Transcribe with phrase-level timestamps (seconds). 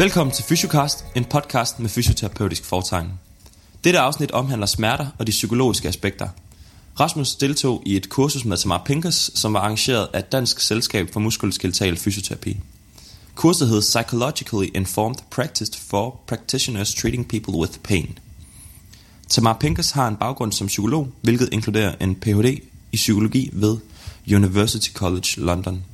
[0.00, 3.12] Velkommen til Fysiocast, en podcast med fysioterapeutisk foretegn.
[3.84, 6.28] Dette afsnit omhandler smerter og de psykologiske aspekter.
[7.00, 11.20] Rasmus deltog i et kursus med Tamar Pinkers, som var arrangeret af Dansk Selskab for
[11.20, 12.56] Muskuloskeltal Fysioterapi.
[13.34, 18.18] Kurset hed Psychologically Informed Practice for Practitioners Treating People with Pain.
[19.28, 22.60] Tamar Pinkers har en baggrund som psykolog, hvilket inkluderer en Ph.D.
[22.92, 23.76] i psykologi ved
[24.34, 25.84] University College London.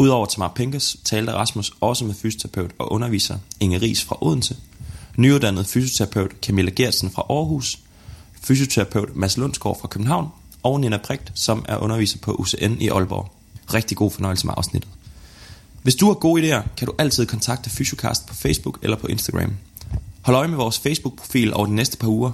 [0.00, 4.56] Udover Tamar Pinkes talte Rasmus også med fysioterapeut og underviser Inge Ries fra Odense,
[5.16, 7.78] nyuddannet fysioterapeut Camilla Gersen fra Aarhus,
[8.42, 10.28] fysioterapeut Mads Lundsgaard fra København
[10.62, 13.32] og Nina Prigt, som er underviser på UCN i Aalborg.
[13.74, 14.90] Rigtig god fornøjelse med afsnittet.
[15.82, 19.52] Hvis du har gode idéer, kan du altid kontakte Fysiocast på Facebook eller på Instagram.
[20.22, 22.32] Hold øje med vores Facebook-profil over de næste par uger.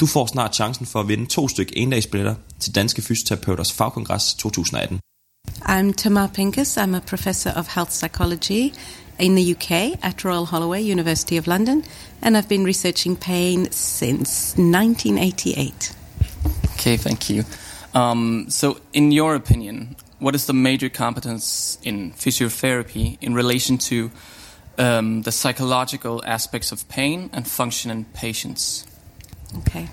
[0.00, 5.00] Du får snart chancen for at vinde to stykke endagsbilletter til Danske Fysioterapeuters Fagkongres 2018.
[5.66, 6.76] I'm Tamar Pincus.
[6.76, 8.74] I'm a professor of health psychology
[9.18, 11.84] in the UK at Royal Holloway, University of London,
[12.20, 15.94] and I've been researching pain since 1988.
[16.74, 17.44] Okay, thank you.
[17.94, 24.10] Um, so, in your opinion, what is the major competence in physiotherapy in relation to
[24.76, 28.86] um, the psychological aspects of pain and function in patients?
[29.60, 29.88] Okay.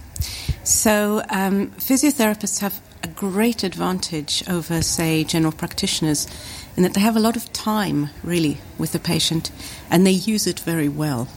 [0.63, 6.27] So, um, physiotherapists have a great advantage over, say, general practitioners
[6.75, 9.51] in that they have a lot of time, really, with the patient
[9.89, 11.27] and they use it very well.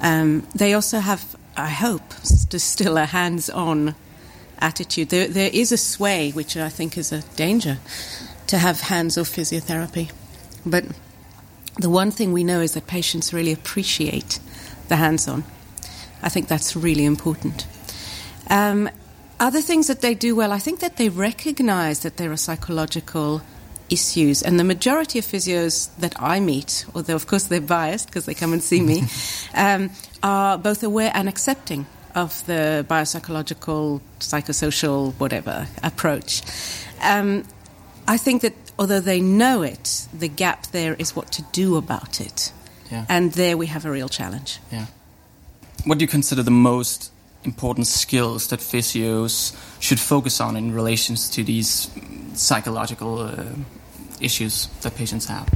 [0.00, 3.94] Um, they also have, I hope, st- still a hands on
[4.58, 5.08] attitude.
[5.10, 7.78] There, there is a sway, which I think is a danger,
[8.48, 10.10] to have hands off physiotherapy.
[10.64, 10.84] But
[11.78, 14.38] the one thing we know is that patients really appreciate
[14.88, 15.44] the hands on.
[16.22, 17.66] I think that's really important.
[18.48, 18.88] Um,
[19.38, 23.42] other things that they do well, I think that they recognize that there are psychological
[23.90, 24.42] issues.
[24.42, 28.34] And the majority of physios that I meet, although of course they're biased because they
[28.34, 29.02] come and see me,
[29.54, 29.90] um,
[30.22, 36.42] are both aware and accepting of the biopsychological, psychosocial, whatever approach.
[37.02, 37.44] Um,
[38.08, 42.20] I think that although they know it, the gap there is what to do about
[42.20, 42.52] it.
[42.90, 43.04] Yeah.
[43.08, 44.60] And there we have a real challenge.
[44.72, 44.86] Yeah.
[45.84, 47.12] What do you consider the most
[47.46, 51.88] important skills that physios should focus on in relations to these
[52.34, 53.44] psychological uh,
[54.20, 55.48] issues that patients have?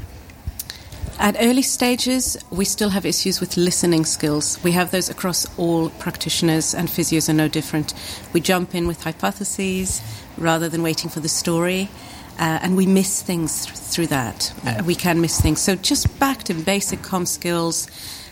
[1.19, 4.59] At early stages, we still have issues with listening skills.
[4.65, 7.93] We have those across all practitioners, and physios are no different.
[8.33, 10.01] We jump in with hypotheses
[10.39, 11.91] rather than waiting for the story,
[12.39, 14.55] uh, and we miss things th- through that.
[14.65, 15.61] Uh, we can miss things.
[15.61, 17.87] So, just back to basic com skills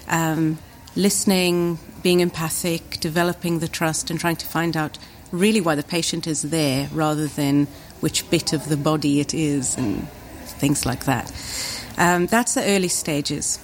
[0.08, 0.56] um,
[0.97, 4.99] listening, being empathic, developing the trust, and trying to find out
[5.32, 7.66] really why the patient is there rather than
[8.00, 10.09] which bit of the body it is and
[10.59, 11.32] things like that.
[11.97, 13.59] Um, that's the early stages.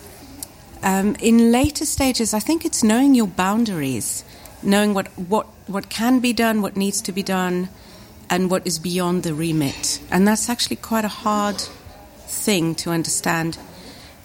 [0.83, 4.25] Um, in later stages, I think it's knowing your boundaries,
[4.63, 7.69] knowing what, what, what can be done, what needs to be done,
[8.29, 10.01] and what is beyond the remit.
[10.11, 11.61] And that's actually quite a hard
[12.27, 13.57] thing to understand.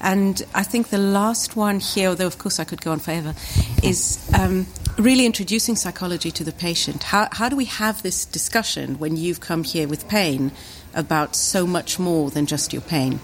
[0.02, 3.36] And I think the last one here, although of course I could go on forever,
[3.84, 4.68] is um,
[4.98, 7.04] really introducing psychology to the patient.
[7.04, 10.52] How, how do we have this discussion when you've come here with pain
[10.94, 13.20] about so much more than just your pain?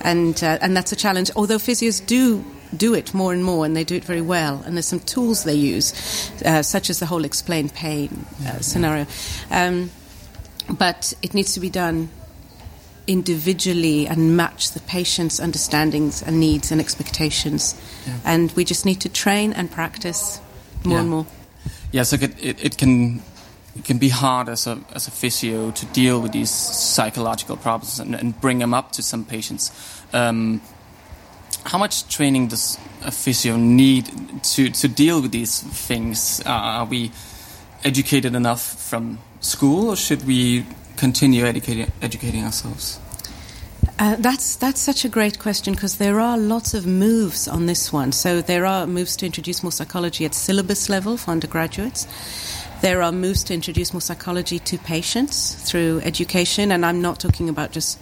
[0.00, 2.44] And, uh, and that's a challenge, although physios do
[2.76, 4.62] do it more and more, and they do it very well.
[4.66, 9.06] And there's some tools they use, uh, such as the whole explained pain uh, scenario.
[9.50, 9.90] Um,
[10.70, 12.10] but it needs to be done
[13.08, 17.74] individually and match the patient's understandings and needs and expectations.
[18.06, 18.14] Yeah.
[18.24, 20.40] And we just need to train and practice
[20.84, 21.00] more Yeah.
[21.00, 21.26] and more.
[21.92, 23.22] Yeah, so it, it, it can
[23.76, 27.98] it can be hard as a as a physio to deal with these psychological problems
[28.00, 29.72] and, and bring them up to some patients.
[30.12, 30.60] Um,
[31.64, 34.04] how much training does a physio need
[34.54, 36.40] to to deal with these things?
[36.44, 37.10] Uh, are we
[37.84, 40.64] educated enough from school, or should we
[40.98, 42.98] continue educating educating ourselves?
[44.00, 47.92] Uh, that's that's such a great question because there are lots of moves on this
[47.92, 48.12] one.
[48.12, 52.06] So there are moves to introduce more psychology at syllabus level for undergraduates.
[52.80, 57.48] There are moves to introduce more psychology to patients through education, and I'm not talking
[57.48, 57.98] about just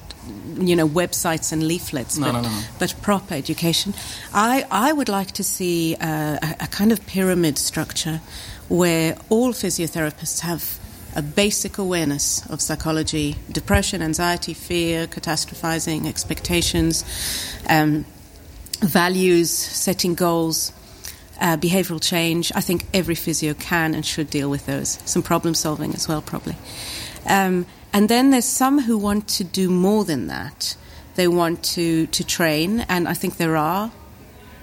[0.58, 2.60] you know websites and leaflets, No, but, no, no.
[2.78, 3.94] but proper education.
[4.34, 8.20] I I would like to see uh, a, a kind of pyramid structure
[8.68, 10.78] where all physiotherapists have
[11.16, 17.04] a basic awareness of psychology, depression, anxiety, fear, catastrophizing, expectations,
[17.68, 18.04] um,
[18.80, 20.72] values, setting goals,
[21.40, 22.52] uh, behavioral change.
[22.54, 24.98] I think every physio can and should deal with those.
[25.06, 26.56] Some problem solving as well, probably.
[27.26, 30.76] Um, and then there's some who want to do more than that.
[31.14, 33.90] They want to, to train, and I think there are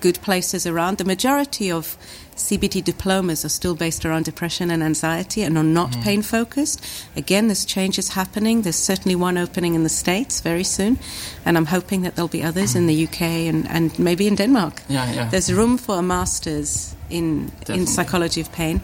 [0.02, 1.00] good places around.
[1.00, 1.98] The majority of
[2.36, 6.04] CBT diplomas are still based around depression and anxiety and are not mm.
[6.04, 6.84] pain focused.
[7.16, 8.62] Again, there's changes happening.
[8.62, 11.00] There's certainly one opening in the States very soon,
[11.46, 14.82] and I'm hoping that there'll be others in the UK and, and maybe in Denmark.
[14.90, 15.30] Yeah, yeah.
[15.30, 18.82] There's room for a master's in in psychology of pain,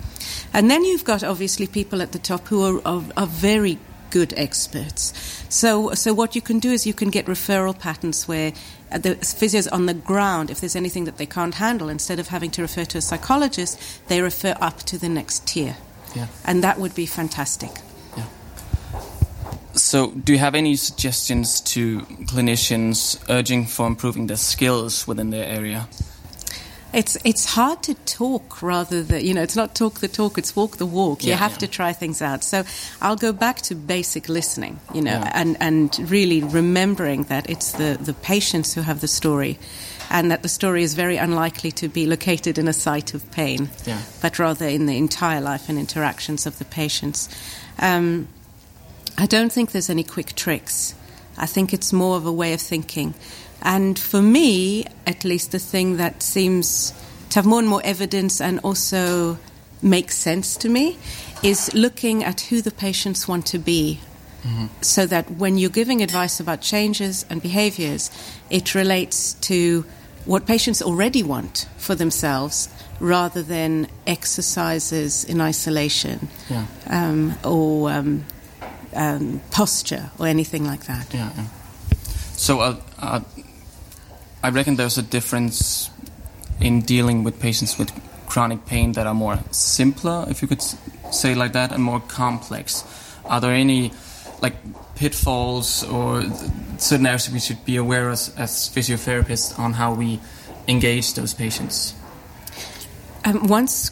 [0.53, 3.79] and then you've got obviously people at the top who are, are, are very
[4.09, 5.13] good experts.
[5.49, 8.53] So, so what you can do is you can get referral patterns where
[8.91, 12.51] the physios on the ground, if there's anything that they can't handle, instead of having
[12.51, 15.77] to refer to a psychologist, they refer up to the next tier.
[16.15, 16.27] Yeah.
[16.45, 17.71] And that would be fantastic.
[18.18, 18.25] Yeah.
[19.74, 25.45] So, do you have any suggestions to clinicians urging for improving their skills within their
[25.45, 25.88] area?
[26.91, 30.56] It's it's hard to talk rather than you know it's not talk the talk it's
[30.56, 31.24] walk the walk.
[31.24, 31.57] Yeah, you have yeah.
[31.59, 32.44] to try things out.
[32.44, 32.63] So
[33.01, 35.31] I'll go back to basic listening, you know, Yeah.
[35.36, 39.59] and and really remembering that it's the the patients who have the story,
[40.09, 43.69] and that the story is very unlikely to be located in a site of pain,
[43.85, 44.01] Yeah.
[44.21, 47.30] but rather in the entire life and interactions of the patients.
[47.77, 48.27] Um,
[49.18, 50.95] I don't think there's any quick tricks.
[51.38, 53.13] I think it's more of a way of thinking.
[53.61, 56.94] And for me, at least, the thing that seems
[57.29, 59.38] to have more and more evidence and also
[59.81, 60.97] makes sense to me
[61.44, 64.00] is looking at who the patients want to be.
[64.81, 68.09] So that when you're giving advice about changes and behaviors,
[68.50, 69.83] it relates to
[70.23, 72.69] what patients already want for themselves
[73.01, 76.65] rather than exercises in isolation Yeah.
[76.88, 78.25] um, or um,
[78.95, 81.13] um, posture or anything like that.
[81.13, 81.31] Yeah.
[81.35, 81.45] yeah.
[82.38, 83.19] So, uh, uh,
[84.41, 85.89] I reckon there's a difference
[86.59, 87.91] in dealing with patients with
[88.27, 90.62] chronic pain that are more simpler, if you could
[91.12, 92.83] say like that, and more complex.
[93.25, 93.91] Are there any
[94.41, 94.56] like
[94.95, 96.24] pitfalls or
[96.77, 100.19] certain areas we should be aware as, as physiotherapists on how we
[100.68, 101.94] engage those patients?
[103.25, 103.92] Um, once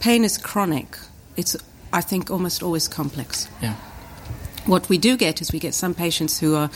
[0.00, 0.98] pain is chronic,
[1.36, 1.56] it's
[1.92, 3.48] I think almost always complex.
[3.62, 3.74] Yeah.
[4.66, 6.70] What we do get is we get some patients who are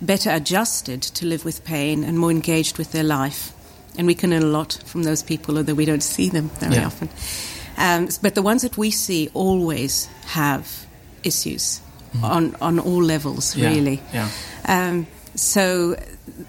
[0.00, 3.52] better adjusted to live with pain and more engaged with their life.
[3.96, 6.76] And we can learn a lot from those people, although we don't see them very
[6.76, 6.86] Yeah.
[6.86, 7.08] often.
[7.76, 10.66] Um, but the ones that we see always have
[11.24, 11.80] issues
[12.22, 14.00] on, on all levels, Yeah, really.
[14.12, 14.28] yeah.
[14.66, 15.96] Um, so,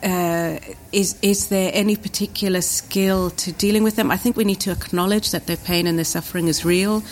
[0.04, 0.57] uh,
[0.92, 4.10] is is there any particular skill to dealing with them?
[4.12, 7.04] I think we need to acknowledge that their pain and their suffering is real.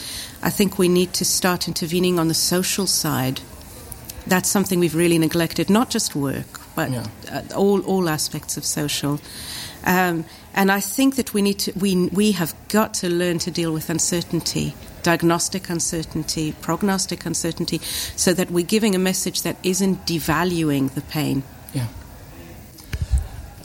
[0.42, 3.42] I think we need to start intervening on the social side.
[4.30, 7.06] That's something we've really neglected, not just work, but Yeah.
[7.32, 9.20] uh, all all aspects of social.
[9.86, 13.52] Um, and I think that we need to we we have got to learn to
[13.52, 17.80] deal with uncertainty, diagnostic uncertainty, prognostic uncertainty,
[18.16, 21.44] so that we're giving a message that isn't devaluing the pain.
[21.74, 21.88] Yeah.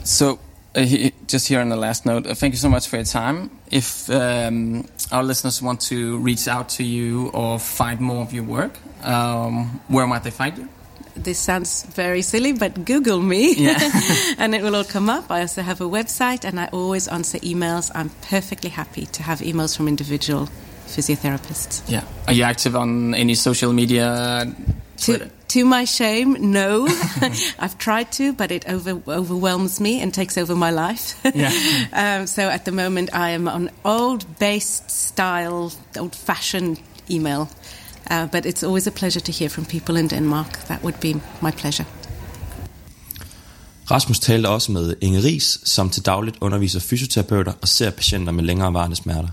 [0.03, 0.39] So,
[0.75, 3.05] uh, he, just here on the last note, uh, thank you so much for your
[3.05, 3.49] time.
[3.71, 8.43] If um, our listeners want to reach out to you or find more of your
[8.43, 10.67] work, um, where might they find you?
[11.15, 13.77] This sounds very silly, but Google me Yeah.
[14.39, 15.29] and it will all come up.
[15.29, 17.91] I also have a website and I always answer emails.
[17.93, 20.49] I'm perfectly happy to have emails from individual
[20.87, 21.83] physiotherapists.
[21.87, 22.03] Yeah.
[22.27, 24.53] Are you active on any social media?
[24.97, 26.87] To, to my shame, no.
[27.59, 31.19] I've tried to, but it over, overwhelms me and takes over my life.
[31.35, 31.51] Yeah.
[31.93, 36.79] um, so at the moment, I am on old based style, old fashioned
[37.09, 37.49] email.
[38.11, 40.51] Uh, but it's always a pleasure to hear from people in Denmark.
[40.67, 41.85] That would be my pleasure.
[43.91, 48.43] Rasmus talte også med Inge Ries, som til dagligt underviser fysioterapeuter og ser patienter med
[48.43, 49.29] længerevarende smerter.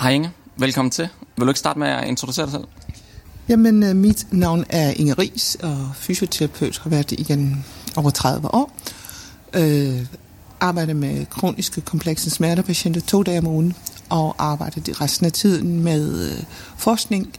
[0.00, 1.08] Hej Inge, velkommen til.
[1.36, 2.64] Vil du ikke starte med at introducere dig selv?
[3.48, 7.56] Jamen, øh, mit navn er Inger Ries, og fysioterapeut har været igennem
[7.96, 8.72] over 30 år.
[9.54, 10.06] Øh,
[10.60, 13.74] arbejder med kroniske komplekse smertepatienter to dage om ugen,
[14.10, 16.42] og arbejder det resten af tiden med øh,
[16.76, 17.32] forskning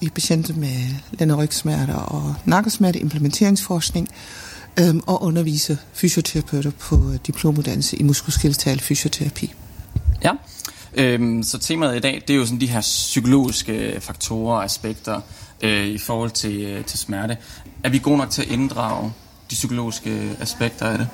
[0.00, 0.76] i patienter med
[1.12, 4.08] lænd- og rygsmerter og nakkesmerte, implementeringsforskning,
[4.80, 9.54] øh, og underviser fysioterapeuter på øh, diplomuddannelse i muskuloskeletal fysioterapi.
[10.24, 10.32] Ja.
[10.94, 15.20] Øhm, så temaet i dag, det er jo sådan de her psykologiske faktorer og aspekter
[15.62, 17.36] øh, i forhold til, øh, til smerte.
[17.84, 19.12] Er vi gode nok til at inddrage
[19.50, 21.08] de psykologiske aspekter af det?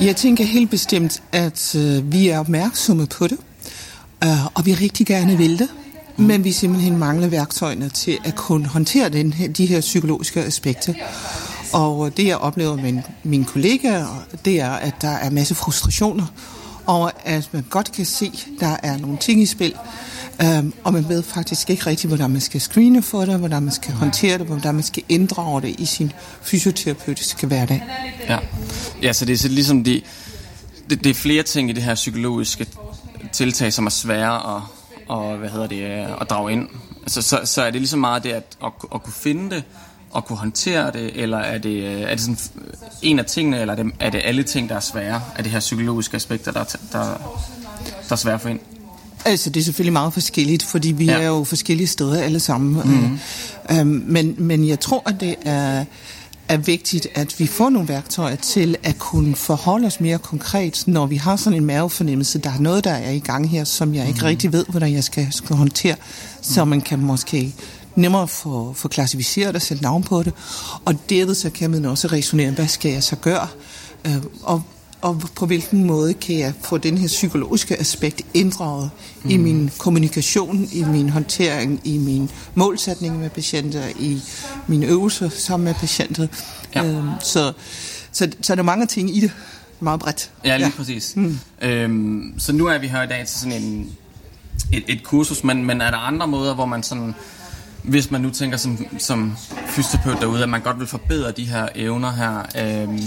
[0.00, 3.38] Jeg tænker helt bestemt, at øh, vi er opmærksomme på det,
[4.24, 5.68] øh, og vi rigtig gerne vil det,
[6.16, 10.94] men vi simpelthen mangler værktøjerne til at kunne håndtere den her, de her psykologiske aspekter.
[11.72, 16.26] Og øh, det jeg oplever med mine kollegaer, det er, at der er masse frustrationer
[16.86, 19.74] over, at man godt kan se, der er nogle ting i spil,
[20.42, 23.72] øhm, og man ved faktisk ikke rigtigt, hvordan man skal screene for det, hvordan man
[23.72, 26.12] skal håndtere det, hvordan man skal inddrage det i sin
[26.42, 27.82] fysioterapeutiske hverdag.
[28.28, 28.38] Ja.
[29.02, 30.02] ja, så det er så ligesom de,
[30.90, 32.66] det, det er flere ting i det her psykologiske
[33.34, 34.62] tiltag, som er svære at,
[35.08, 36.68] og, hvad hedder det, øh, at drage ind.
[37.02, 39.64] Altså, så, så er det ligesom meget det at, at, at kunne finde det,
[40.10, 42.38] og kunne håndtere det, eller er det, øh, er det sådan
[43.02, 45.52] en af tingene, eller er det, er det alle ting, der er svære, af det
[45.52, 46.98] her psykologiske aspekter, der, der,
[48.08, 48.60] der er svære for ind?
[49.24, 51.20] Altså, det er selvfølgelig meget forskelligt, fordi vi ja.
[51.20, 52.72] er jo forskellige steder alle sammen.
[52.72, 53.18] Mm-hmm.
[53.70, 55.84] Øhm, men, men jeg tror, at det er,
[56.48, 61.06] er vigtigt, at vi får nogle værktøjer til at kunne forholde os mere konkret, når
[61.06, 62.38] vi har sådan en mavefornemmelse.
[62.38, 64.26] Der er noget, der er i gang her, som jeg ikke mm.
[64.26, 65.96] rigtig ved, hvordan jeg skal, skal håndtere.
[66.42, 67.54] Så man kan måske
[67.94, 70.32] nemmere få, få klassificeret og sætte navn på det.
[70.84, 73.48] Og derved så kan man også resonere, hvad skal jeg så gøre?
[74.06, 74.62] Øh, og
[75.04, 78.90] og på hvilken måde kan jeg få den her psykologiske aspekt inddraget
[79.22, 79.30] mm.
[79.30, 84.22] i min kommunikation, i min håndtering, i min målsætning med patienter, i
[84.66, 86.26] mine øvelser sammen med patienter.
[86.74, 86.84] Ja.
[86.84, 87.52] Øhm, så,
[88.12, 89.32] så, så er der mange ting i det.
[89.80, 90.30] Meget bredt.
[90.44, 90.72] Ja, lige ja.
[90.76, 91.16] præcis.
[91.16, 91.38] Mm.
[91.62, 93.96] Øhm, så nu er vi her i dag til sådan en,
[94.72, 97.14] et, et kursus, men, men er der andre måder, hvor man sådan
[97.84, 99.36] hvis man nu tænker som, som
[99.66, 103.00] fysioterapeut derude, at man godt vil forbedre de her evner her, øh,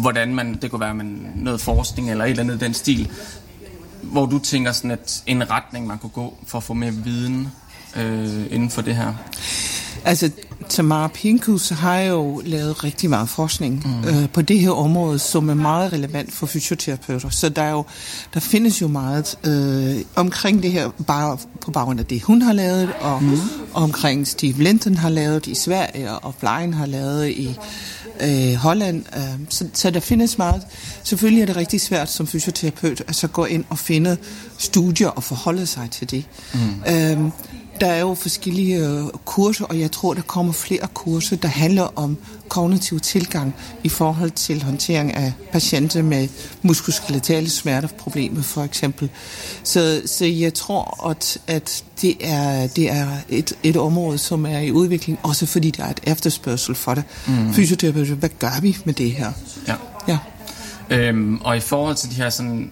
[0.00, 3.10] hvordan man, det kunne være man noget forskning eller et eller andet den stil,
[4.02, 7.48] hvor du tænker sådan, at en retning, man kunne gå for at få mere viden
[7.96, 9.14] øh, inden for det her?
[10.04, 10.30] Altså,
[10.68, 14.08] Tamara Pinkus har jo lavet rigtig meget forskning mm.
[14.08, 17.28] øh, på det her område, som er meget relevant for fysioterapeuter.
[17.30, 17.84] Så der, er jo,
[18.34, 22.52] der findes jo meget øh, omkring det her, bare på baggrund af det, hun har
[22.52, 23.38] lavet, og mm.
[23.74, 27.58] omkring Steve Linton har lavet i Sverige, og Blein har lavet i
[28.20, 29.04] øh, Holland.
[29.16, 30.62] Øh, så, så der findes meget.
[31.02, 34.16] Selvfølgelig er det rigtig svært som fysioterapeut at så gå ind og finde
[34.58, 36.24] studier og forholde sig til det.
[36.54, 36.92] Mm.
[36.94, 37.30] Øh,
[37.80, 41.98] der er jo forskellige øh, kurser, og jeg tror, der kommer flere kurser, der handler
[41.98, 42.16] om
[42.48, 46.28] kognitiv tilgang i forhold til håndtering af patienter med
[46.62, 49.10] muskuloskeletale smerteproblemer, for eksempel.
[49.62, 54.58] Så, så jeg tror, at, at det er, det er et, et område, som er
[54.58, 57.04] i udvikling, også fordi der er et efterspørgsel for det.
[57.26, 57.54] Mm.
[57.54, 59.32] Fysioterapeuter, hvad gør vi med det her?
[59.68, 59.74] Ja.
[60.08, 60.18] ja.
[60.90, 62.70] Øhm, og i forhold til de her sådan,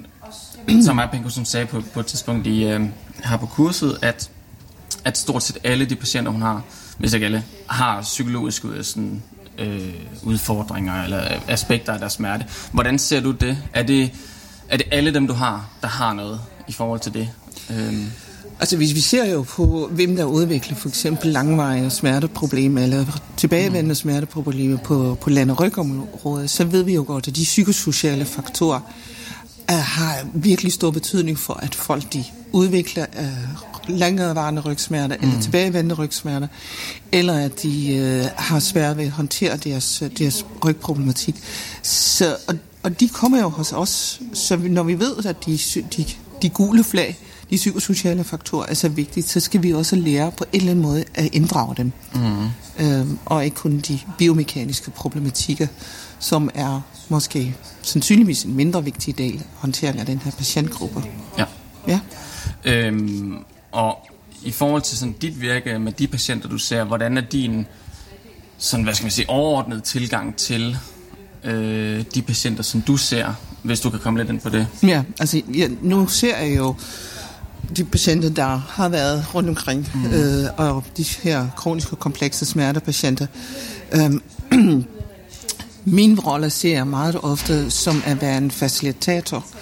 [0.84, 2.80] som Pinko, som sagde på, på et tidspunkt i, øh,
[3.24, 4.30] her på kurset, at
[5.08, 6.62] at stort set alle de patienter, hun har,
[6.98, 9.22] hvis ikke alle, har psykologiske sådan,
[9.58, 12.44] øh, udfordringer eller aspekter af deres smerte.
[12.72, 13.58] Hvordan ser du det?
[13.74, 14.10] Er det,
[14.68, 17.28] er det alle dem, du har, der har noget i forhold til det?
[17.70, 18.06] Øhm.
[18.60, 23.88] Altså hvis vi ser jo på, hvem der udvikler for eksempel langvarige smerteproblemer eller tilbagevendende
[23.88, 23.94] mm.
[23.94, 28.80] smerteproblemer på, på land- og rygområdet, så ved vi jo godt, at de psykosociale faktorer
[29.68, 33.26] er, har virkelig stor betydning for, at folk de udvikler øh,
[33.88, 35.28] længerevarende rygsmerter mm.
[35.28, 36.48] eller tilbagevendende rygsmerter,
[37.12, 41.36] eller at de uh, har svært ved at håndtere deres, deres rygproblematik.
[41.82, 45.58] Så, og, og de kommer jo hos os, så når vi ved, at de,
[45.96, 46.06] de,
[46.42, 47.18] de gule flag,
[47.50, 50.82] de psykosociale faktorer er så vigtige, så skal vi også lære på en eller anden
[50.82, 51.92] måde at inddrage dem.
[52.14, 52.48] Mm.
[52.78, 55.66] Øhm, og ikke kun de biomekaniske problematikker,
[56.18, 61.02] som er måske sandsynligvis en mindre vigtig del af håndteringen af den her patientgruppe.
[61.38, 61.44] Ja.
[61.88, 62.00] Ja.
[62.64, 63.36] Øhm,
[63.72, 64.08] og
[64.42, 67.66] i forhold til sådan dit virke med de patienter, du ser, hvordan er din
[68.58, 70.76] sådan, hvad skal man sige, overordnet tilgang til
[71.44, 74.66] øh, de patienter, som du ser, hvis du kan komme lidt ind på det?
[74.82, 76.74] Ja, altså ja, nu ser jeg jo
[77.76, 80.06] de patienter, der har været rundt omkring, mm.
[80.06, 83.26] øh, og de her kroniske komplekse smertepatienter.
[83.92, 84.22] Øhm,
[85.84, 89.57] min rolle ser jeg meget ofte som at være en facilitator mm.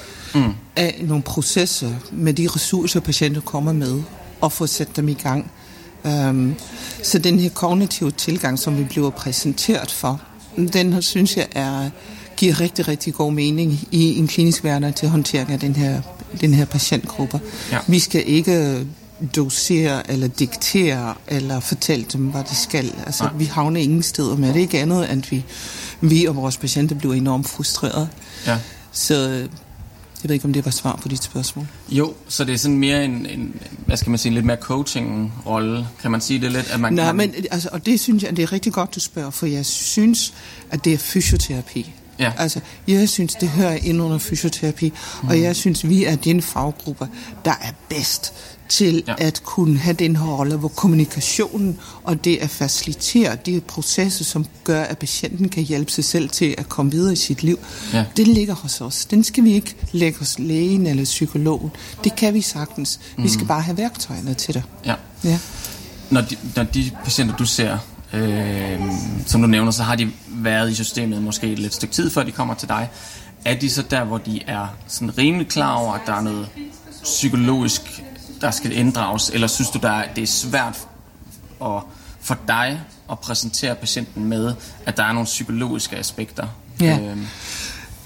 [0.77, 4.03] Af nogle processer med de ressourcer, patienter kommer med,
[4.41, 5.51] og få sat dem i gang.
[6.05, 6.55] Um,
[7.03, 10.21] så den her kognitive tilgang, som vi bliver præsenteret for,
[10.73, 11.91] den synes jeg er,
[12.37, 16.03] giver rigtig, rigtig god mening i en klinisk hverdag til håndtering af den her,
[16.41, 17.41] den her patientgruppe.
[17.73, 17.79] Ja.
[17.87, 18.87] Vi skal ikke
[19.37, 22.93] dosere eller diktere eller fortælle dem, hvad de skal.
[23.07, 23.33] Altså, Nej.
[23.39, 24.61] vi havner ingen steder med det.
[24.61, 25.45] Ikke andet, end vi,
[26.01, 28.09] vi og vores patienter bliver enormt frustreret.
[28.47, 28.59] Ja.
[28.93, 29.47] Så
[30.23, 31.67] jeg ved ikke, om det var svar på dit spørgsmål.
[31.89, 33.55] Jo, så det er sådan mere en, en
[33.87, 35.89] hvad skal man sige, lidt mere coaching-rolle.
[36.03, 36.71] Kan man sige det lidt?
[36.71, 37.17] At man Nej, kan...
[37.17, 40.35] men altså, og det synes jeg, det er rigtig godt, du spørger, for jeg synes,
[40.71, 41.93] at det er fysioterapi.
[42.19, 42.33] Ja.
[42.39, 44.93] Altså, jeg synes, det hører ind under fysioterapi,
[45.23, 45.29] mm.
[45.29, 47.09] og jeg synes, vi er den faggruppe,
[47.45, 48.33] der er bedst
[48.69, 49.15] til ja.
[49.19, 54.47] at kunne have den her rolle, hvor kommunikationen og det at facilitere de processer, som
[54.65, 57.59] gør, at patienten kan hjælpe sig selv til at komme videre i sit liv,
[57.93, 58.05] ja.
[58.17, 59.05] den ligger hos os.
[59.05, 61.71] Den skal vi ikke lægge hos lægen eller psykologen.
[62.05, 63.01] Det kan vi sagtens.
[63.17, 63.25] Mm.
[63.25, 63.49] Vi skal mhm.
[63.49, 64.63] bare have værktøjerne til det.
[64.85, 64.95] Ja.
[65.25, 65.39] ja.
[66.11, 67.79] Når, de, når de patienter, du ser,
[68.13, 68.81] øh,
[69.27, 72.23] som du nævner, så har de været i systemet måske et lidt stykke tid, før
[72.23, 72.89] de kommer til dig.
[73.45, 76.49] er de så der, hvor de er sådan rimelig klar over, at der er noget
[77.03, 78.03] psykologisk,
[78.41, 80.89] der skal inddrages, eller synes du, der er, det er svært
[81.65, 81.81] at,
[82.21, 84.55] for dig at præsentere patienten med,
[84.87, 86.47] at der er nogle psykologiske aspekter?
[86.81, 86.99] Ja.
[87.01, 87.27] Øhm.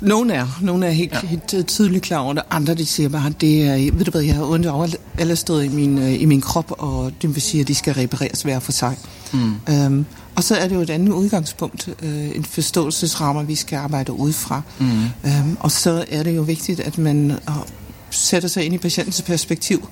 [0.00, 1.26] Nogle er, nogle er helt, ja.
[1.26, 2.42] helt øh, tydeligt klar over det.
[2.50, 4.88] Andre de siger bare, det er, ved du hvad, jeg har ondt over
[5.19, 7.95] alle steder i min, øh, i min krop, og det vil sige, at de skal
[7.95, 8.97] repareres hver for sig.
[9.33, 9.54] Mm.
[9.69, 14.12] Øhm, og så er det jo et andet udgangspunkt, øh, en forståelsesrammer, vi skal arbejde
[14.12, 14.62] ud fra.
[14.78, 14.87] Mm.
[15.25, 17.54] Øhm, og så er det jo vigtigt, at man øh,
[18.11, 19.88] sætter sig ind i patientens perspektiv,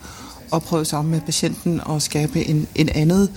[0.51, 3.31] og prøver sammen med patienten at skabe en, en andet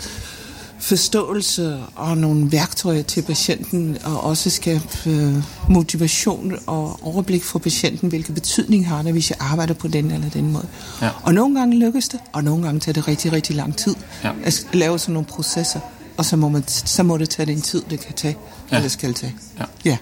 [0.82, 5.36] forståelse og nogle værktøjer til patienten, og også skabe øh,
[5.70, 10.30] motivation og overblik for patienten, hvilken betydning har det, hvis jeg arbejder på den eller
[10.30, 10.68] den måde.
[11.02, 11.10] Ja.
[11.24, 14.32] Og nogle gange lykkes det, og nogle gange tager det rigtig, rigtig lang tid ja.
[14.44, 15.80] at lave sådan nogle processer,
[16.18, 18.38] og så må, man, så må det tage den tid, det kan tage,
[18.72, 18.76] ja.
[18.76, 19.36] eller skal tage.
[19.60, 19.66] Ja.
[19.86, 19.98] ja.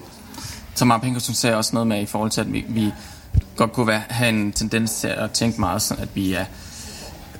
[0.74, 2.92] Tamara Pinkerson sagde også noget med i forhold til, at vi, vi
[3.56, 6.44] godt kunne være, have en tendens til at tænke meget sådan, at vi er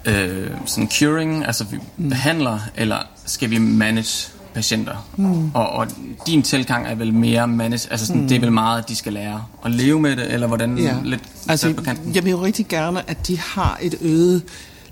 [0.05, 2.09] øh, sådan curing, altså vi mm.
[2.09, 5.09] behandler, eller skal vi manage patienter?
[5.17, 5.51] Mm.
[5.55, 5.87] Og, og
[6.27, 8.29] din tilgang er vel mere manage, altså sådan, mm.
[8.29, 10.97] det er vel meget, at de skal lære at leve med det, eller hvordan ja.
[11.05, 12.15] lidt altså, på kanten?
[12.15, 14.43] Jeg vil jo rigtig gerne, at de har et øget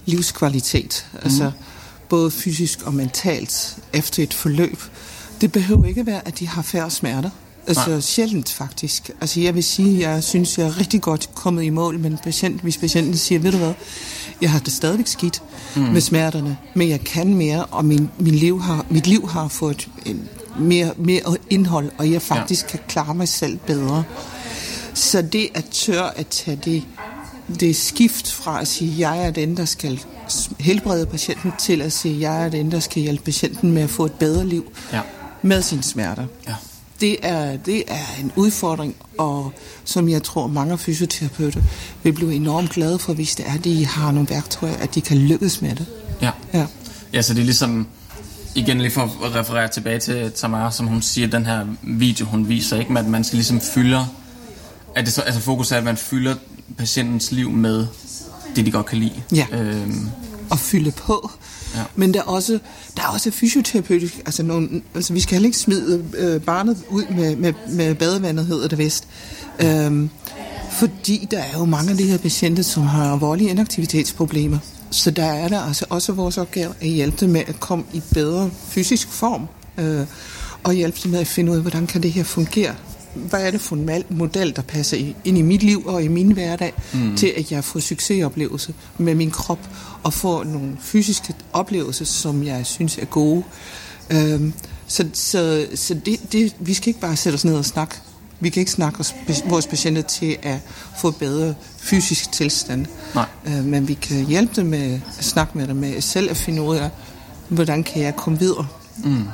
[0.06, 1.18] livskvalitet, mm.
[1.22, 1.50] altså
[2.08, 4.82] både fysisk og mentalt efter et forløb.
[5.40, 7.30] Det behøver ikke være, at de har færre smerter.
[7.66, 8.00] Altså Nej.
[8.00, 9.10] sjældent faktisk.
[9.20, 12.18] Altså jeg vil sige, jeg synes, jeg er rigtig godt kommet i mål med en
[12.24, 13.72] patient, hvis patienten siger, ved du hvad,
[14.40, 15.42] jeg har det stadigvæk skidt
[15.76, 15.83] mm.
[15.83, 19.88] med smerterne, men jeg kan mere, og min, min liv har, mit liv har fået
[20.07, 20.28] en,
[20.59, 22.68] mere, mere indhold, og jeg faktisk ja.
[22.68, 24.04] kan klare mig selv bedre.
[24.95, 26.85] Så det at tør at tage det,
[27.61, 30.00] det skift fra at sige, at jeg er den, der skal
[30.59, 33.90] helbrede patienten, til at sige, at jeg er den, der skal hjælpe patienten med at
[33.90, 35.00] få et bedre liv ja.
[35.42, 36.26] med sine smerter.
[36.49, 36.54] Ja
[37.00, 39.52] det er, det er en udfordring, og
[39.85, 41.61] som jeg tror mange fysioterapeuter
[42.02, 45.00] vil blive enormt glade for, hvis det er, at de har nogle værktøjer, at de
[45.00, 45.87] kan lykkes med det.
[46.23, 46.30] Ja.
[46.54, 46.67] Ja,
[47.13, 47.87] ja så det er ligesom,
[48.54, 52.49] igen lige for at referere tilbage til Tamara, som hun siger, den her video, hun
[52.49, 54.06] viser, ikke, med at man skal ligesom fylde,
[54.95, 56.34] at det så, altså fokus er, at man fylder
[56.78, 57.87] patientens liv med
[58.56, 59.23] det, de godt kan lide.
[59.34, 59.47] Ja.
[59.52, 60.08] Øhm.
[60.50, 61.30] Og fylde på.
[61.75, 61.83] Ja.
[61.97, 62.59] Men der er også,
[62.97, 67.04] der er også fysioterapeutisk, altså, nogle, altså vi skal heller ikke smide øh, barnet ud
[67.11, 69.09] med, med, med badevandet, hedder det vist.
[69.63, 70.11] Øhm,
[70.71, 74.59] fordi der er jo mange af de her patienter, som har voldelige inaktivitetsproblemer.
[74.91, 78.02] Så der er der altså også vores opgave at hjælpe dem med at komme i
[78.15, 79.49] bedre fysisk form.
[79.78, 80.07] Øh,
[80.65, 82.75] og hjælpe dem med at finde ud af, hvordan kan det her fungere
[83.14, 86.32] hvad er det for en model, der passer ind i mit liv og i min
[86.32, 87.16] hverdag, mm.
[87.16, 89.68] til at jeg får succesoplevelse med min krop,
[90.02, 93.42] og får nogle fysiske oplevelser, som jeg synes er gode.
[94.10, 94.52] Øhm,
[94.86, 97.94] så så, så det, det, vi skal ikke bare sætte os ned og snakke.
[98.40, 100.58] Vi kan ikke snakke os, vores patienter til at
[100.99, 102.86] få bedre fysisk tilstand.
[103.14, 103.26] Nej.
[103.47, 106.62] Øh, men vi kan hjælpe dem med at snakke med dem, med selv at finde
[106.62, 106.90] ud af,
[107.49, 108.66] hvordan kan jeg komme videre,
[109.04, 109.25] mm.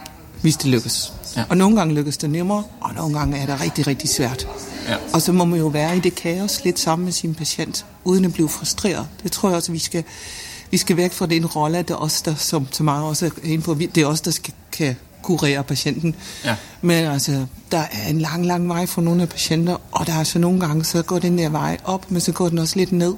[0.40, 1.12] hvis det lykkes.
[1.36, 1.44] Ja.
[1.48, 4.48] Og nogle gange lykkes det nemmere, og nogle gange er det rigtig, rigtig svært.
[4.88, 4.96] Ja.
[5.12, 8.24] Og så må man jo være i det kaos lidt sammen med sin patient, uden
[8.24, 9.06] at blive frustreret.
[9.22, 10.04] Det tror jeg også, at vi skal,
[10.70, 13.30] vi skal væk fra den rolle, at det er os, der, som Tamara også er
[13.42, 16.14] inde på, det er os, der skal, kan kurere patienten.
[16.44, 16.56] Ja.
[16.82, 20.24] Men altså, der er en lang, lang vej for nogle af patienter, og der er
[20.24, 22.92] så nogle gange, så går den der vej op, men så går den også lidt
[22.92, 23.14] ned.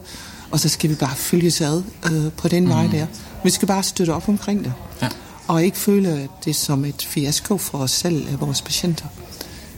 [0.51, 2.71] Og så skal vi bare følge ad øh, på den mm.
[2.71, 3.07] vej der.
[3.45, 4.73] Vi skal bare støtte op omkring det.
[5.03, 5.09] Ja
[5.49, 9.07] og ikke føle det som et fiasko for os selv og vores patienter.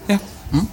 [0.08, 0.18] Ja.
[0.52, 0.68] Mm.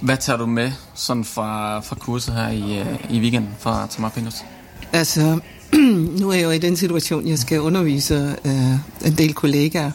[0.00, 4.08] Hvad tager du med sådan fra, fra kurset her i, øh, i weekenden fra Tamar
[4.08, 4.44] Pingers?
[4.92, 5.38] Altså,
[6.20, 9.90] nu er jeg jo i den situation, jeg skal undervise uh, en del kollegaer.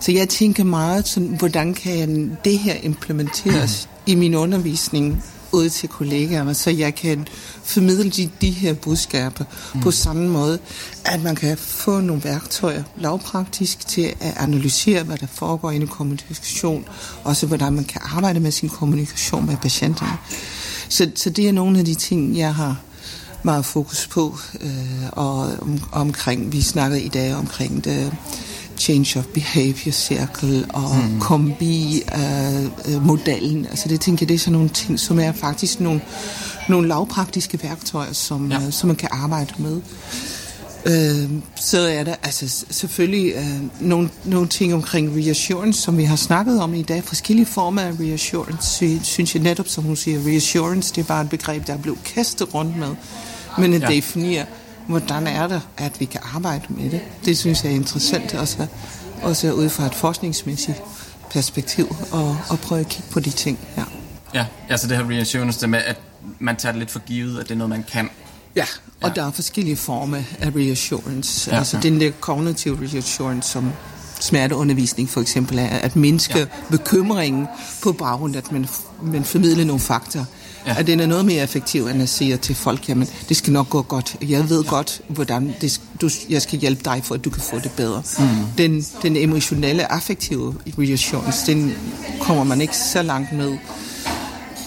[0.00, 5.88] Så jeg tænker meget sådan, hvordan kan det her implementeres i min undervisning ud til
[5.88, 7.28] kollegaerne, så jeg kan
[7.62, 9.80] formidle de, de her budskaber mm.
[9.80, 10.58] på samme måde,
[11.04, 15.86] at man kan få nogle værktøjer lavpraktisk til at analysere, hvad der foregår i en
[15.86, 16.84] kommunikation,
[17.24, 20.18] også hvordan man kan arbejde med sin kommunikation med patienterne.
[20.88, 22.76] Så, så det er nogle af de ting, jeg har
[23.42, 24.70] meget fokus på, øh,
[25.12, 28.12] og om, omkring, vi snakkede i dag omkring det,
[28.78, 31.20] change of behavior circle og mm.
[31.20, 33.60] kombi-modellen.
[33.60, 36.00] Uh, altså det tænker jeg, det er sådan nogle ting, som er faktisk nogle,
[36.68, 38.58] nogle lavpraktiske værktøjer, som, ja.
[38.58, 39.80] uh, som man kan arbejde med.
[40.86, 43.42] Uh, så er der altså selvfølgelig uh,
[43.88, 47.04] nogle, nogle ting omkring reassurance, som vi har snakket om i dag.
[47.04, 51.30] Forskellige former af reassurance, synes jeg netop, som hun siger, reassurance, det er bare et
[51.30, 52.94] begreb, der er blevet kastet rundt med.
[53.58, 53.88] Men at ja.
[53.88, 54.44] definere,
[54.86, 57.00] hvordan er det, at vi kan arbejde med det.
[57.24, 58.66] Det synes jeg er interessant også,
[59.22, 60.82] også ud fra et forskningsmæssigt
[61.30, 63.58] perspektiv og, og prøve at kigge på de ting.
[63.76, 63.82] Ja.
[64.34, 65.96] Ja, altså det her reassurance, det med, at
[66.38, 68.10] man tager det lidt for givet, at det er noget, man kan.
[68.56, 68.64] Ja,
[69.02, 69.14] og Ja.
[69.20, 71.50] der er forskellige former af reassurance.
[71.50, 71.80] Ja, altså ja.
[71.82, 73.72] den der cognitive reassurance, som
[74.20, 76.46] smerteundervisning for eksempel er, at mindske ja.
[76.70, 77.46] bekymringen
[77.82, 78.66] på baggrund af, at man,
[79.02, 80.24] man formidler nogle fakta.
[80.66, 80.78] Ja.
[80.78, 83.70] At den er noget mere effektiv, end at sige til folk, jamen, det skal nok
[83.70, 84.16] gå godt.
[84.28, 87.58] Jeg ved godt, hvordan det, du, jeg skal hjælpe dig, for at du kan få
[87.58, 88.02] det bedre.
[88.18, 88.24] Mm.
[88.58, 91.74] Den, den emotionelle, affektive reassurance, den
[92.20, 93.58] kommer man ikke så langt med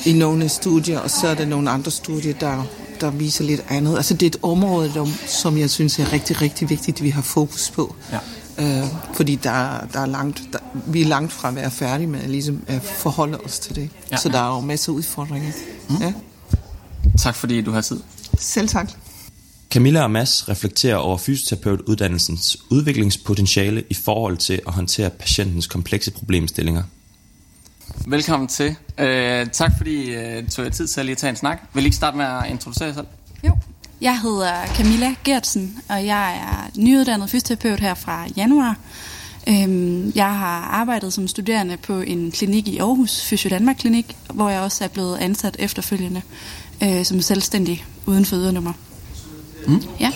[0.06, 2.64] i nogle studier, og så er der nogle andre studier, der,
[3.02, 3.96] der viser lidt andet.
[3.96, 7.10] Altså det er et område, der, som jeg synes er rigtig, rigtig vigtigt, at vi
[7.10, 7.96] har fokus på.
[8.12, 8.18] Ja.
[8.60, 12.20] Øh, fordi der, der er langt, der, vi er langt fra at være færdige med
[12.20, 13.90] at, ligesom, at forholde os til det.
[14.12, 15.52] Ja, så der er jo masser af udfordringer.
[15.90, 15.96] Mm.
[16.02, 16.14] Ja.
[17.18, 18.00] Tak fordi du har tid.
[18.38, 18.92] Selv tak.
[19.72, 26.84] Camilla og Mads reflekterer over fysioterapeutuddannelsens udviklingspotentiale i forhold til at håndtere patientens komplekse problemstillinger.
[28.08, 28.70] Velkommen til.
[28.70, 31.60] Uh, tak fordi uh, tog jeg tid til at lige tage en snak.
[31.74, 33.08] Vil I ikke starte med at introducere jer selv?
[33.44, 33.58] Jo.
[34.02, 38.78] Jeg hedder Camilla Gertsen, og jeg er nyuddannet fysioterapeut her fra januar.
[39.50, 44.50] Øhm, Jeg har arbejdet som studerende på en klinik i Aarhus, Fysio Danmark Klinik, hvor
[44.50, 46.22] jeg også er blevet ansat efterfølgende
[46.84, 48.74] øh, som selvstændig uden for ydernummer.
[49.68, 49.84] Mm.
[50.00, 50.12] Ja.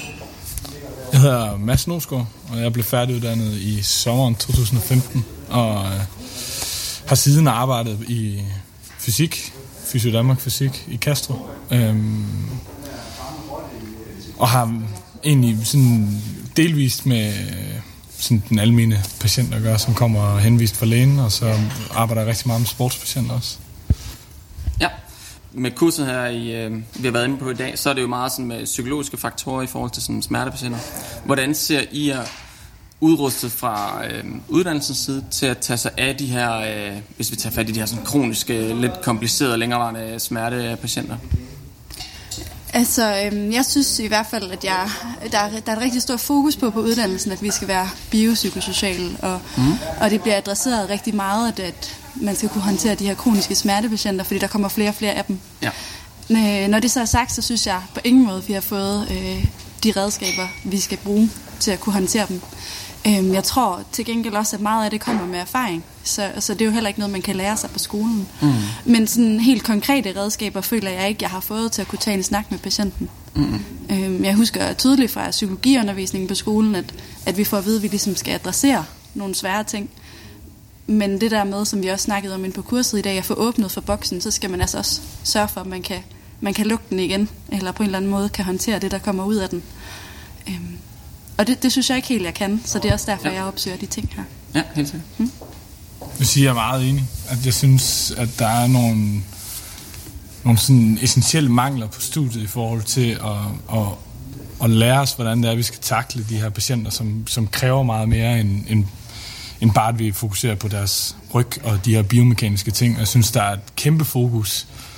[1.11, 6.01] Jeg hedder Mads Nosgaard, og jeg blev færdiguddannet i sommeren 2015, og øh,
[7.07, 8.41] har siden arbejdet i
[8.99, 9.53] fysik,
[9.85, 11.33] Fysio Danmark Fysik i Castro,
[11.71, 12.25] øhm,
[14.37, 14.81] og har
[15.23, 16.21] egentlig sådan
[16.57, 17.79] delvist med øh,
[18.17, 21.59] sådan den almene patient at gøre, som kommer henvist fra lægen, og så
[21.91, 23.57] arbejder jeg rigtig meget med sportspatienter også.
[24.81, 24.89] Ja.
[25.51, 28.01] Med kurset her, i, øh, vi har været inde på i dag, så er det
[28.01, 30.79] jo meget sådan med psykologiske faktorer i forhold til sådan smertepatienter.
[31.25, 32.25] Hvordan ser I jer
[32.99, 37.35] udrustet fra øh, uddannelsens side til at tage sig af de her, øh, hvis vi
[37.35, 41.17] tager fat i de her sådan kroniske, lidt komplicerede, længerevarende smertepatienter?
[42.73, 44.89] Altså, øhm, jeg synes i hvert fald, at jeg,
[45.31, 47.89] der, er, der er et rigtig stort fokus på på uddannelsen, at vi skal være
[48.11, 49.73] biopsykosociale, og, mm.
[50.01, 53.55] og det bliver adresseret rigtig meget, at, at man skal kunne håndtere de her kroniske
[53.55, 55.39] smertepatienter, fordi der kommer flere og flere af dem.
[55.61, 55.69] Ja.
[56.63, 58.61] Øh, Når det så er sagt, så synes jeg på ingen måde, at vi har
[58.61, 59.45] fået øh,
[59.83, 62.41] de redskaber, vi skal bruge til at kunne håndtere dem.
[63.07, 66.53] Øhm, Jeg tror til gengæld også, at meget af det kommer med erfaring, så, så
[66.53, 68.27] det er jo heller ikke noget, man kan lære sig på skolen.
[68.41, 68.51] Mm.
[68.85, 72.17] Men sådan helt konkrete redskaber føler jeg ikke, jeg har fået til at kunne tage
[72.17, 73.09] en snak med patienten.
[73.35, 73.59] Mm.
[73.91, 76.93] Øhm, Jeg husker tydeligt fra psykologiundervisningen på skolen, at,
[77.25, 79.89] at vi får at vide, at vi ligesom skal adressere nogle svære ting.
[80.87, 83.25] Men det der med, som vi også snakkede om inde på kurset i dag, at
[83.25, 85.99] få åbnet for boksen, så skal man altså også sørge for, at man kan,
[86.41, 88.97] man kan lukke den igen, eller på en eller anden måde kan håndtere det, der
[88.97, 89.63] kommer ud af den.
[90.47, 90.77] Øhm,
[91.37, 93.33] og det, det synes jeg ikke helt, jeg kan, så det er også derfor, Ja.
[93.33, 94.23] jeg opsøger de ting her.
[94.55, 95.07] Ja, helt sikkert.
[95.19, 95.27] Jeg
[96.17, 97.03] vil sige, jeg er meget enig.
[97.29, 99.21] At jeg synes, at der er nogle,
[100.43, 103.85] nogle sådan essentielle mangler på studiet i forhold til at, at,
[104.63, 107.83] at lære os, hvordan det er, vi skal takle de her patienter, som, som kræver
[107.83, 108.85] meget mere end, end,
[109.61, 112.93] end bare, at vi fokuserer på deres ryg og de her biomekaniske ting.
[112.93, 114.92] Og Jeg synes, der er et kæmpe fokus øh,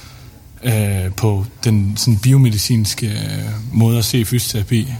[1.17, 4.93] på den sådan biomedicinske øh, måde at se fysioterapi,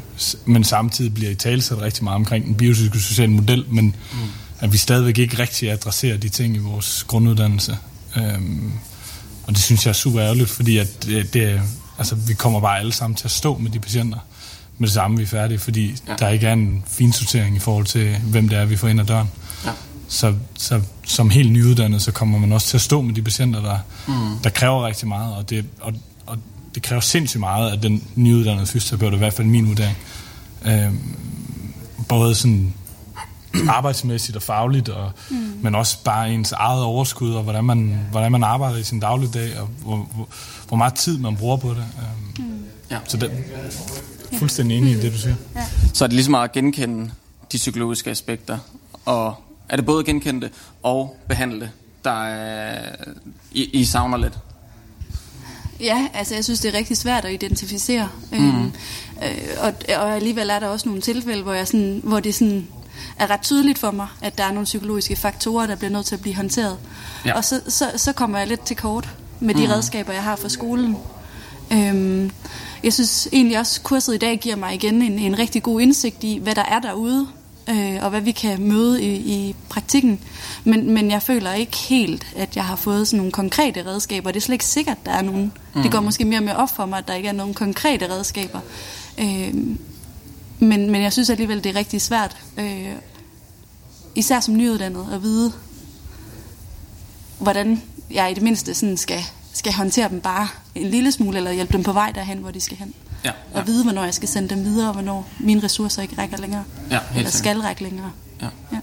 [0.45, 4.17] men samtidig bliver i talsat rigtig meget omkring den biopsykosociale model, men mm.
[4.60, 7.78] at vi stadigvæk ikke rigtig adresserer de ting i vores grunduddannelse.
[8.17, 8.71] Øhm,
[9.43, 11.62] og det synes jeg er super ærgerligt, fordi at det, det,
[11.97, 14.17] altså, vi kommer bare alle sammen til at stå med de patienter
[14.78, 16.13] med det samme, vi er færdige, fordi Ja.
[16.19, 19.06] der ikke er en finsortering i forhold til, hvem det er, vi får ind ad
[19.06, 19.28] døren.
[19.65, 19.69] Ja.
[20.07, 23.61] Så, så som helt nyuddannet, så kommer man også til at stå med de patienter,
[23.61, 24.39] der, mm.
[24.43, 25.93] der kræver rigtig meget, og det, og,
[26.25, 26.37] og
[26.75, 29.97] det kræver sindssygt meget af den nyuddannede fysioterapeut, i hvert fald min vurdering.
[30.65, 30.99] Øhm,
[32.07, 32.73] både sådan
[33.69, 35.35] arbejdsmæssigt og fagligt, og, mm.
[35.61, 39.59] men også bare ens eget overskud, og hvordan man, hvordan man arbejder i sin dagligdag,
[39.59, 40.27] og hvor, hvor,
[40.67, 41.77] hvor meget tid man bruger på det.
[41.77, 42.65] Øhm, mm.
[42.91, 42.97] Ja.
[43.07, 43.31] Så det,
[44.39, 45.35] fuldstændig enig i det, du siger.
[45.93, 47.11] Så er det ligesom at genkende
[47.51, 48.57] de psykologiske aspekter,
[49.05, 50.51] og er det både det
[50.84, 51.71] og behandle
[52.06, 52.95] der er,
[53.51, 54.34] I, I savner lidt?
[55.80, 58.10] Ja, altså jeg synes, det er rigtig svært at identificere.
[58.32, 58.38] Mm.
[58.38, 58.71] Øhm,
[59.23, 62.67] øh, og, og alligevel er der også nogle tilfælde, hvor, jeg sådan, hvor det sådan
[63.19, 66.15] er ret tydeligt for mig, at der er nogle psykologiske faktorer, der bliver nødt til
[66.15, 66.78] at blive håndteret.
[67.25, 67.34] Ja.
[67.34, 69.71] Og så, så, så kommer jeg lidt til kort med de mm.
[69.71, 70.97] redskaber, jeg har fra skolen.
[71.73, 72.32] Øhm,
[72.84, 75.82] jeg synes egentlig også, at kurset i dag giver mig igen en, en rigtig god
[75.82, 77.28] indsigt i, hvad der er derude,
[77.69, 80.19] øh, og hvad vi kan møde i, i praktikken.
[80.63, 84.32] Men, men jeg føler ikke helt, at jeg har fået sådan nogle konkrete redskaber.
[84.32, 85.54] Det er slet ikke sikkert, at der er nogen.
[85.75, 85.82] Mm.
[85.82, 88.10] Det går måske mere og mere op for mig, at der ikke er nogen konkrete
[88.10, 88.60] redskaber.
[89.17, 89.54] Øh,
[90.60, 92.91] men, men jeg synes alligevel, det er rigtig svært, øh,
[94.15, 95.54] især som nyuddannet, at vide,
[97.39, 99.23] hvordan jeg i det mindste sådan skal
[99.54, 102.60] skal håndtere dem bare en lille smule, eller hjælpe dem på vej derhen, hvor de
[102.60, 102.93] skal hen.
[103.25, 103.59] Ja, ja.
[103.59, 106.63] Og vide, hvornår jeg skal sende dem videre, og hvornår mine ressourcer ikke rækker længere.
[106.91, 108.11] Ja, eller skal række længere.
[108.41, 108.47] Ja.
[108.71, 108.79] Ja.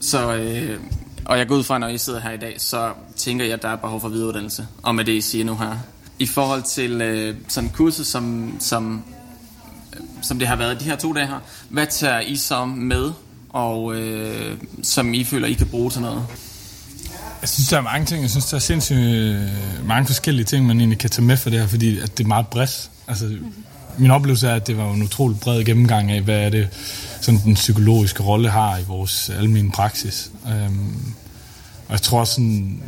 [0.00, 0.80] Så, øh,
[1.24, 3.62] og jeg går ud fra, når I sidder her i dag, så tænker jeg, at
[3.62, 4.66] der er behov for videreuddannelse.
[4.82, 5.78] Og med det, I siger nu her.
[6.18, 9.04] I forhold til øh, sådan kurset, som, som,
[9.94, 13.12] øh, som det har været de her to dage her, hvad tager I så med,
[13.48, 16.26] og øh, som I føler, I kan bruge til noget?
[17.40, 18.22] Jeg synes, der er mange ting.
[18.22, 19.40] Jeg synes, der er sindssygt øh,
[19.88, 22.28] mange forskellige ting, man egentlig kan tage med for det her, fordi at det er
[22.28, 22.90] meget bredt.
[23.08, 23.36] Altså,
[23.98, 26.68] min oplevelse er, at det var en utrolig bred gennemgang af, hvad er det,
[27.20, 30.30] sådan den psykologiske rolle har i vores almindelige praksis.
[30.48, 31.14] Øhm,
[31.88, 32.82] og jeg tror sådan,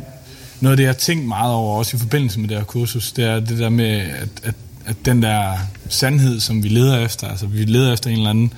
[0.59, 3.11] noget af det, jeg har tænkt meget over, også i forbindelse med det her kursus,
[3.11, 5.57] det er det der med, at, at, at den der
[5.89, 8.53] sandhed, som vi leder efter, altså vi leder efter en eller anden,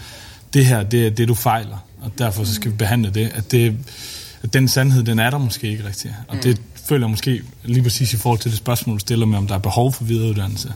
[0.53, 3.51] det her, det er det, du fejler, og derfor så skal vi behandle det, at
[3.51, 3.77] det
[4.47, 6.15] den sandhed, den er der måske ikke rigtig.
[6.27, 9.37] Og det føler jeg måske lige præcis i forhold til det spørgsmål, du stiller med,
[9.37, 10.73] om der er behov for videreuddannelse.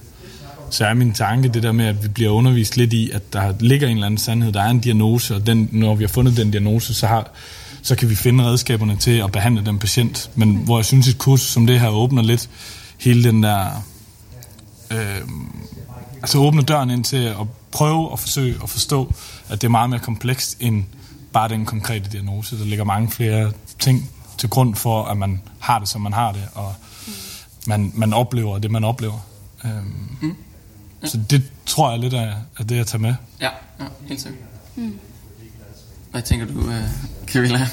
[0.70, 3.54] Så er min tanke det der med, at vi bliver undervist lidt i, at der
[3.60, 6.38] ligger en eller anden sandhed, der er en diagnose, og den, når vi har fundet
[6.38, 7.32] den diagnose, så, har,
[7.82, 10.30] så kan vi finde redskaberne til at behandle den patient.
[10.36, 12.50] Men hvor jeg synes, et kursus som det her åbner lidt
[12.98, 13.84] hele den der...
[14.92, 15.22] Øh,
[16.22, 19.14] altså åbner døren ind til at prøve at forsøge at forstå,
[19.50, 20.84] at det er meget mere komplekst end
[21.36, 22.60] bare den konkrete diagnose.
[22.60, 26.32] Der ligger mange flere ting til grund for, at man har det, som man har
[26.32, 26.76] det, og
[27.68, 29.28] man, man oplever det, man oplever.
[29.66, 30.36] Øhm, mm.
[31.04, 33.16] Så det tror jeg lidt er, er det, jeg tager med.
[33.42, 34.42] Ja, ja helt sikkert.
[36.12, 36.84] Hvad tænker du, øh,
[37.28, 37.68] Camilla?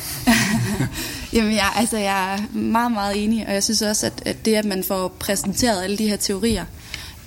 [1.33, 4.55] Jamen, jeg, altså, jeg er meget, meget enig, og jeg synes også, at, at det,
[4.55, 6.65] at man får præsenteret alle de her teorier,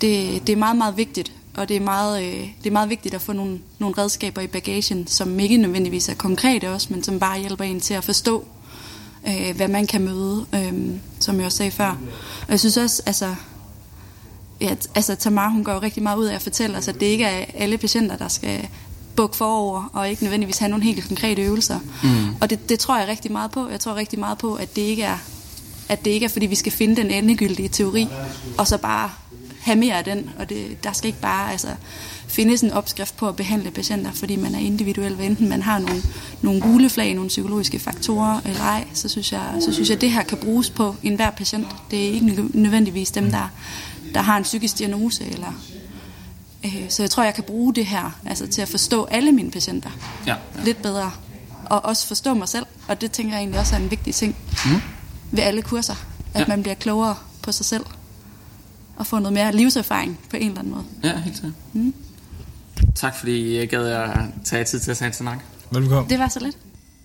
[0.02, 1.32] det, det er meget, meget vigtigt.
[1.57, 4.47] Og det er meget, øh, det er meget vigtigt at få nogle, nogle redskaber i
[4.47, 8.45] bagagen, som ikke nødvendigvis er konkrete også, men som bare hjælper en til at forstå,
[9.27, 10.73] øh, hvad man kan møde, øh,
[11.19, 11.89] som jeg også sagde før.
[12.41, 13.35] Og jeg synes også, altså,
[14.61, 17.05] ja, altså Tamar, hun går jo rigtig meget ud af at fortælle os, at det
[17.05, 18.67] ikke er alle patienter, der skal
[19.15, 21.79] bukke forover, og ikke nødvendigvis have nogle helt konkrete øvelser.
[22.03, 22.35] Mm.
[22.41, 23.69] Og det, det tror jeg rigtig meget på.
[23.69, 25.17] Jeg tror rigtig meget på, at det ikke er,
[25.89, 28.07] at det ikke er fordi vi skal finde den endegyldige teori,
[28.57, 29.11] og så bare
[29.65, 30.30] have mere af den.
[30.39, 31.67] Og det, der skal ikke bare altså,
[32.28, 35.80] findes en opskrift på at behandle patienter, fordi man er individuel, hvad enten man har
[35.80, 36.01] nogle,
[36.41, 40.01] nogle gule flag, nogle psykologiske faktorer eller ej, så synes, jeg, så synes jeg, at
[40.01, 41.67] det her kan bruges på enhver patient.
[41.91, 43.49] Det er ikke nødvendigvis dem, der,
[44.13, 45.54] der har en psykisk diagnose eller
[46.65, 49.51] Øh, Så jeg tror, jeg kan bruge det her altså, til at forstå alle mine
[49.51, 49.89] patienter
[50.28, 50.63] Ja, ja.
[50.63, 51.12] lidt bedre.
[51.65, 52.65] Og også forstå mig selv.
[52.88, 54.82] Og det tænker jeg egentlig også er en vigtig ting Mm.
[55.32, 55.95] ved alle kurser.
[56.34, 56.45] At Ja.
[56.47, 57.86] man bliver klogere på sig selv.
[58.95, 60.84] Og får noget mere livserfaring på en eller anden måde.
[61.03, 61.53] Ja, helt sikkert.
[61.73, 61.93] Mm.
[62.95, 64.10] Tak fordi jeg gad at
[64.43, 65.39] tage tid til at tage en snak.
[65.71, 66.10] Velkommen.
[66.10, 66.58] Det var så lidt.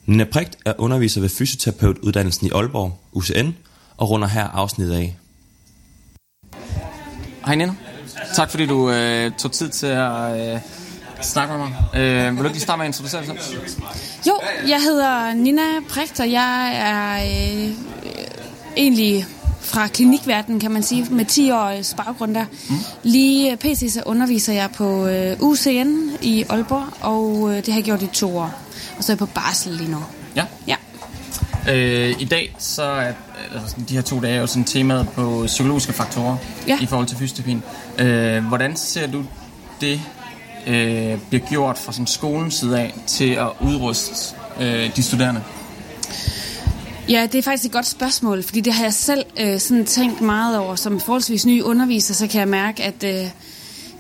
[0.07, 3.50] Nina Prigt er underviser ved fysioterapeutuddannelsen i Aalborg, UCN,
[3.96, 5.16] og runder her afsnittet af.
[7.46, 7.74] Hej Nina.
[8.35, 10.61] Tak fordi du øh, tog tid til at øh,
[11.22, 12.00] snakke med mig.
[12.00, 13.61] Øh, vil du ikke lige starte med at introducere dig selv?
[14.26, 17.74] Jo, jeg hedder Nina Prægt, og jeg er øh,
[18.76, 19.26] egentlig
[19.61, 22.44] fra klinikverdenen, kan man sige, med 10 års baggrund der.
[22.68, 22.77] Mm.
[23.03, 23.92] Lige pt.
[23.92, 28.07] så underviser jeg på øh, UCN i Aalborg, og øh, det har jeg gjort i
[28.07, 28.55] to år.
[28.99, 29.99] Og så er jeg på barsel lige nu.
[30.37, 30.44] Ja.
[30.66, 30.77] Ja.
[31.68, 33.12] Øh, I dag så er
[33.55, 36.79] altså, de her to dage er jo sådan temaet på psykologiske faktorer Ja.
[36.81, 37.62] i forhold til fysioterapien.
[37.99, 39.25] Øh, hvordan ser du
[39.81, 40.01] det
[40.66, 45.42] øh, bliver gjort fra sådan, skolens side af til at udruste øh, de studerende?
[47.11, 50.20] Ja, det er faktisk et godt spørgsmål, fordi det har jeg selv øh, sådan tænkt
[50.20, 50.75] meget over.
[50.75, 53.25] Som forholdsvis ny underviser, så kan jeg mærke, at øh,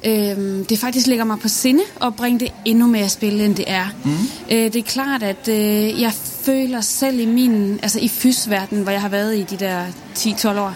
[0.04, 3.64] øh, det faktisk ligger mig på sinde at bringe det endnu mere spil, end det
[3.68, 3.86] er.
[4.04, 4.10] Mm.
[4.50, 6.12] Øh, det er klart, at øh, jeg
[6.44, 9.84] føler selv i min, altså i fysverdenen, hvor jeg har været i de der
[10.16, 10.74] 10-12 år,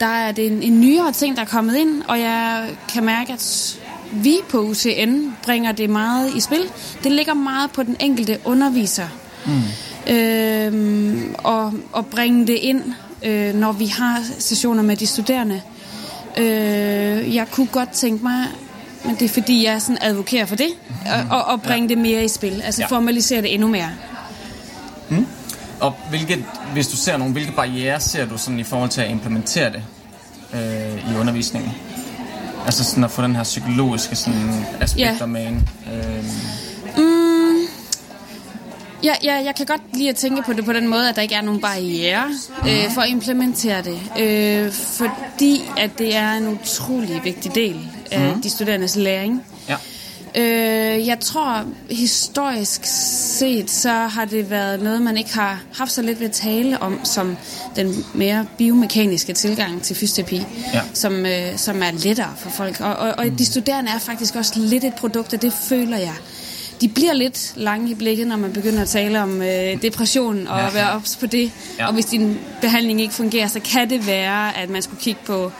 [0.00, 3.32] der er det en, en nyere ting, der er kommet ind, og jeg kan mærke,
[3.32, 3.76] at
[4.12, 6.62] vi på UCN bringer det meget i spil.
[7.04, 9.08] Det ligger meget på den enkelte underviser.
[9.46, 9.52] Mm.
[10.10, 12.82] Øhm, og, og bringe det ind,
[13.22, 15.60] øh, når vi har sessioner med de studerende.
[16.36, 18.44] Øh, jeg kunne godt tænke mig,
[19.04, 20.68] men det er fordi, jeg sådan advokerer for det,
[21.30, 21.94] og, og, og bringe ja.
[21.94, 22.62] det mere i spil.
[22.64, 22.86] Altså Ja.
[22.86, 23.90] formalisere det endnu mere.
[25.80, 29.10] Og hvilke, hvis du ser nogle, hvilke barriere ser du sådan i forhold til at
[29.10, 29.82] implementere det
[30.54, 31.70] øh, i undervisningen?
[32.66, 35.26] Altså sådan at få den her psykologiske sådan, aspekter Ja.
[35.26, 35.56] med ind.
[35.94, 36.73] Øh, Mm,
[39.04, 41.22] ja, ja, jeg kan godt lide at tænke på det på den måde, at der
[41.22, 42.24] ikke er nogen barriere
[42.68, 43.98] øh, for at implementere det.
[44.20, 47.76] Øh, fordi at det er en utrolig vigtig del
[48.10, 49.42] af de studerendes læring.
[49.68, 49.76] ja.
[50.36, 52.80] Øh, jeg tror, historisk
[53.38, 56.82] set, så har det været noget, man ikke har haft så lidt ved at tale
[56.82, 57.36] om, som
[57.76, 60.42] den mere biomekaniske tilgang til fysioterapi,
[60.74, 60.80] Ja.
[60.94, 62.80] som, øh, som er lettere for folk.
[62.80, 66.14] Og, og, og de studerende er faktisk også lidt et produkt, og det føler jeg.
[66.80, 70.58] De bliver lidt lange i blikket, når man begynder at tale om øh, depression og
[70.60, 70.70] Ja.
[70.70, 71.50] være ops på det.
[71.78, 71.86] Ja.
[71.86, 75.52] Og hvis din behandling ikke fungerer, så kan det være, at man skulle kigge på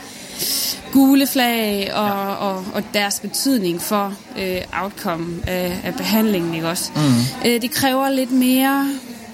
[0.93, 2.13] gule flag og, ja.
[2.35, 6.91] og, og deres betydning for øh, outcome af, af behandlingen, ikke også?
[6.97, 7.49] Mm.
[7.51, 8.89] Øh, det kræver lidt mere,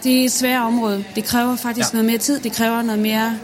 [0.04, 1.04] det er et svært område.
[1.14, 1.96] Det kræver faktisk ja.
[1.96, 3.38] noget mere tid, det kræver noget mere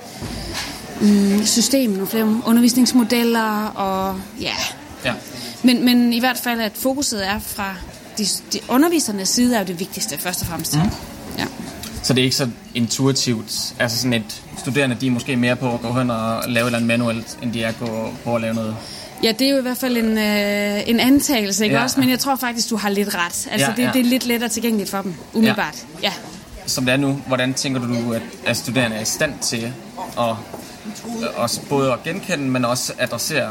[1.01, 4.55] mm, system, nogle flere undervisningsmodeller og ja.
[5.05, 5.13] Ja.
[5.63, 7.75] Men, men i hvert fald, at fokuset er fra
[8.19, 10.75] de, de undervisernes side, er jo det vigtigste først og fremmest.
[10.77, 10.81] Mm.
[11.39, 11.45] Ja.
[12.03, 13.75] Så det er ikke så intuitivt.
[13.79, 16.67] Altså sådan et studerende, de er måske mere på at gå hen og lave et
[16.67, 18.77] eller andet manuelt, end de er på, på at lave noget.
[19.23, 21.83] Ja, det er jo i hvert fald en, øh, en antagelse, ikke Ja.
[21.83, 22.01] også?
[22.01, 23.49] Men jeg tror faktisk, du har lidt ret.
[23.51, 23.91] Altså, Ja, det, ja.
[23.93, 25.75] det er lidt lettere tilgængeligt for dem, umiddelbart.
[26.03, 26.09] Ja.
[26.09, 26.13] ja.
[26.67, 29.73] Som det er nu, hvordan tænker du, at, at studerende er i stand til
[30.19, 30.35] at,
[31.37, 33.49] også både at genkende, men også adressere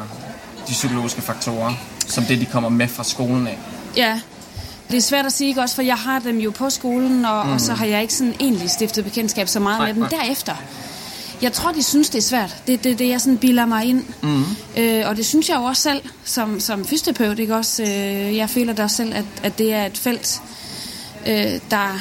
[0.67, 1.73] de psykologiske faktorer,
[2.08, 3.58] som det, de kommer med fra skolen af?
[3.97, 4.19] Ja,
[4.91, 7.45] det er svært at sige, ikke også, for jeg har dem jo på skolen, og,
[7.45, 7.52] mm.
[7.52, 10.10] og så har jeg ikke sådan egentlig stiftet bekendtskab så meget Nej, med dem nej.
[10.10, 10.56] derefter.
[11.41, 12.56] Jeg tror, de synes, det er svært.
[12.67, 14.04] Det er det, det, jeg sådan bilder mig ind.
[14.21, 14.43] Mm.
[14.78, 17.84] Øh, og det synes jeg jo også selv, som, som fysioterapeut, ikke også?
[17.84, 20.41] Øh, jeg føler da også selv, at, at det er et felt,
[21.28, 22.00] øh, der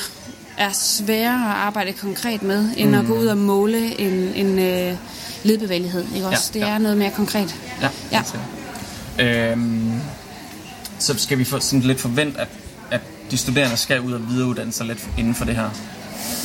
[0.57, 2.95] er sværere at arbejde konkret med, end mm.
[2.95, 4.97] at gå ud og måle en, en øh,
[5.43, 6.51] ledbevægelighed, ikke også?
[6.55, 6.73] Ja, det ja.
[6.75, 7.55] er noget mere konkret.
[7.81, 8.23] Ja, Ja.
[9.19, 9.93] Øhm,
[10.99, 12.64] så skal vi få sådan lidt forvente, at, at
[13.31, 15.71] de studerende skal ud og videreuddanne sig lidt inden for det her,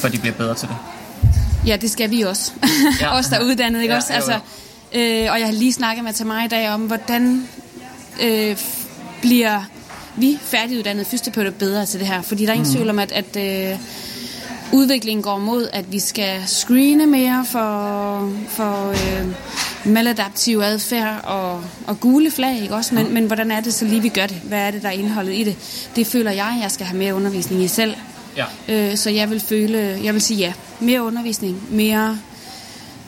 [0.01, 0.77] for de bliver bedre til det.
[1.65, 2.51] Ja, det skal vi også.
[3.01, 3.13] Ja.
[3.17, 4.13] Os, der er uddannet, ikke Ja, også?
[4.13, 4.33] Altså,
[4.93, 7.47] øh, og jeg har lige snakket med Tamara i dag om, hvordan
[8.21, 8.57] øh,
[9.21, 9.61] bliver
[10.15, 12.21] vi færdiguddannede fysioterapeuter bedre til det her.
[12.21, 12.73] Fordi der er ingen mm.
[12.75, 13.35] tvivl om, at, at
[13.71, 13.79] øh,
[14.71, 19.27] udviklingen går mod, at vi skal screene mere for, for øh,
[19.85, 22.95] maladaptiv adfærd og, og gule flag, ikke også?
[22.95, 24.37] Men, men hvordan er det så lige, vi gør det?
[24.43, 25.55] Hvad er det, der er indholdet i det?
[25.95, 27.95] Det føler jeg, jeg skal have mere undervisning i selv.
[28.37, 28.45] Ja.
[28.67, 30.53] Øh, så jeg vil føle, jeg vil sige ja.
[30.79, 32.17] Mere undervisning, mere,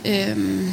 [0.06, 0.72] øhm,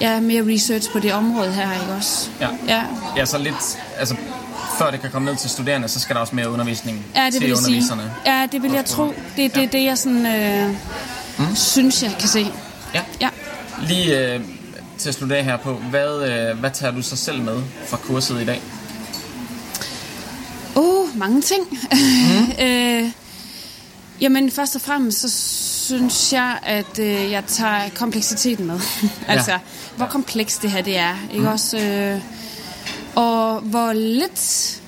[0.00, 2.28] ja, mere research på det område her, ikke også?
[2.40, 2.48] Ja.
[2.68, 2.82] Ja,
[3.16, 4.16] Ja, så lidt, altså
[4.78, 7.32] før det kan komme ned til studerende, så skal der også mere undervisning ja det
[7.32, 7.66] til vil sige.
[7.66, 8.12] underviserne.
[8.26, 9.14] Ja, det vil jeg tro.
[9.36, 10.68] Det er det, det, jeg sådan, øh,
[11.38, 11.56] mm.
[11.56, 12.46] synes, jeg kan se.
[12.94, 13.00] Ja.
[13.20, 13.28] Ja.
[13.82, 14.40] Lige øh,
[14.98, 17.96] til at slutte af her på, hvad, øh, hvad tager du så selv med fra
[17.96, 18.62] kurset i dag?
[20.76, 21.62] Åh, oh, mange ting.
[21.92, 22.64] Mm.
[22.64, 23.10] øh,
[24.20, 25.28] jamen, først og fremmest, så
[25.86, 28.80] synes jeg, at øh, jeg tager kompleksiteten med.
[29.28, 29.58] altså, Ja.
[29.96, 31.14] hvor komplekst det her det er.
[31.30, 31.52] Ikke mm.
[31.52, 31.78] også?
[31.78, 32.20] Øh,
[33.14, 34.80] og hvor lidt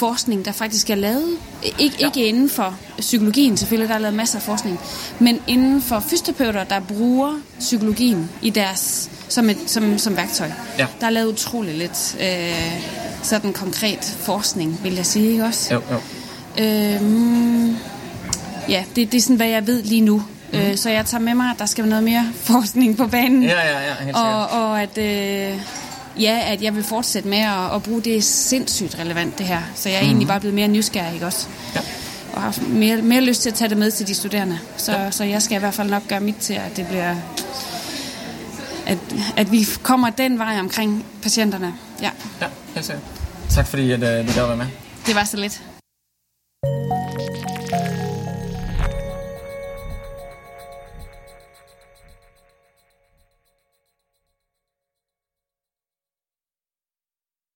[0.00, 1.36] forskning, der faktisk er lavet.
[1.62, 2.06] Ik- Ja.
[2.06, 4.80] Ikke inden for psykologien, selvfølgelig, der er lavet masser af forskning,
[5.18, 10.50] men inden for fysioterapeuter, der bruger psykologien i deres, som, et, som, som værktøj.
[10.78, 10.86] Ja.
[11.00, 12.82] Der er lavet utrolig lidt øh,
[13.22, 15.74] sådan konkret forskning, vil jeg sige, ikke også?
[15.74, 15.96] Jo, jo.
[16.64, 17.76] Øhm,
[18.68, 20.22] ja, det, det er sådan, hvad jeg ved lige nu.
[20.52, 20.58] Mm.
[20.58, 23.42] Øh, så jeg tager med mig, at der skal være noget mere forskning på banen.
[23.42, 25.60] Ja, ja, ja, helt og, og at, øh,
[26.18, 29.62] ja, at jeg vil fortsætte med at, at bruge det sindssygt relevant, det her.
[29.74, 30.06] Så jeg er mm.
[30.06, 31.46] egentlig bare blevet mere nysgerrig, ikke også?
[31.74, 31.80] Ja.
[32.32, 34.58] Og har mere, mere lyst til at tage det med til de studerende.
[34.76, 35.10] Så, ja.
[35.10, 37.14] så jeg skal i hvert fald nok gøre mit til, at det bliver...
[38.86, 38.98] At,
[39.36, 41.74] at vi kommer den vej omkring patienterne.
[42.02, 43.04] Ja, Ja, helt sikkert.
[43.50, 44.66] Tak fordi, at øh, du gad være med.
[45.06, 45.62] det var så lidt.